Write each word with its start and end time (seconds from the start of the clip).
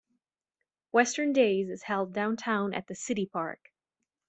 Western 0.89 1.31
Days 1.31 1.69
is 1.69 1.83
held 1.83 2.11
downtown 2.11 2.73
at 2.73 2.87
the 2.87 2.95
city 2.95 3.27
park. 3.27 3.71